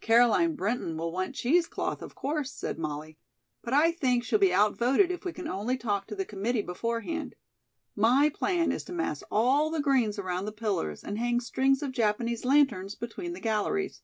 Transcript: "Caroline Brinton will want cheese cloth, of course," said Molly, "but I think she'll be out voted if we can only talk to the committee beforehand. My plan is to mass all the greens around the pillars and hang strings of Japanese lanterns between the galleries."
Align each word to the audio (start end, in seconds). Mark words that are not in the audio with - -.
"Caroline 0.00 0.56
Brinton 0.56 0.96
will 0.96 1.12
want 1.12 1.36
cheese 1.36 1.68
cloth, 1.68 2.02
of 2.02 2.16
course," 2.16 2.50
said 2.50 2.80
Molly, 2.80 3.16
"but 3.62 3.72
I 3.72 3.92
think 3.92 4.24
she'll 4.24 4.40
be 4.40 4.52
out 4.52 4.76
voted 4.76 5.12
if 5.12 5.24
we 5.24 5.32
can 5.32 5.46
only 5.46 5.76
talk 5.76 6.08
to 6.08 6.16
the 6.16 6.24
committee 6.24 6.62
beforehand. 6.62 7.36
My 7.94 8.28
plan 8.28 8.72
is 8.72 8.82
to 8.86 8.92
mass 8.92 9.22
all 9.30 9.70
the 9.70 9.78
greens 9.78 10.18
around 10.18 10.46
the 10.46 10.50
pillars 10.52 11.04
and 11.04 11.16
hang 11.16 11.38
strings 11.38 11.80
of 11.80 11.92
Japanese 11.92 12.44
lanterns 12.44 12.96
between 12.96 13.34
the 13.34 13.40
galleries." 13.40 14.02